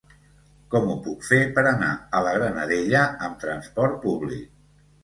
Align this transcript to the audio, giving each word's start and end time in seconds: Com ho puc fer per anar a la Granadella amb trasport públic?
Com 0.75 0.87
ho 0.93 0.95
puc 1.07 1.27
fer 1.27 1.39
per 1.59 1.65
anar 1.73 1.91
a 2.17 2.23
la 2.29 2.35
Granadella 2.39 3.07
amb 3.31 3.41
trasport 3.47 4.05
públic? 4.09 4.53